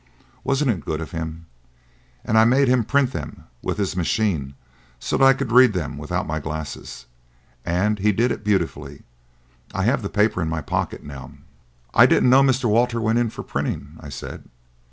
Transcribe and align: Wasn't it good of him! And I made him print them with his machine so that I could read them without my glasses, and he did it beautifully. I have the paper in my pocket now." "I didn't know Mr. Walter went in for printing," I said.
Wasn't 0.43 0.71
it 0.71 0.83
good 0.83 0.99
of 0.99 1.11
him! 1.11 1.45
And 2.25 2.35
I 2.35 2.43
made 2.43 2.67
him 2.67 2.83
print 2.83 3.11
them 3.11 3.43
with 3.61 3.77
his 3.77 3.95
machine 3.95 4.55
so 4.99 5.15
that 5.17 5.23
I 5.23 5.33
could 5.33 5.51
read 5.51 5.73
them 5.73 5.99
without 5.99 6.25
my 6.25 6.39
glasses, 6.39 7.05
and 7.63 7.99
he 7.99 8.11
did 8.11 8.31
it 8.31 8.43
beautifully. 8.43 9.03
I 9.75 9.83
have 9.83 10.01
the 10.01 10.09
paper 10.09 10.41
in 10.41 10.49
my 10.49 10.61
pocket 10.61 11.03
now." 11.03 11.33
"I 11.93 12.07
didn't 12.07 12.31
know 12.31 12.41
Mr. 12.41 12.65
Walter 12.67 12.99
went 12.99 13.19
in 13.19 13.29
for 13.29 13.43
printing," 13.43 13.95
I 13.99 14.09
said. 14.09 14.45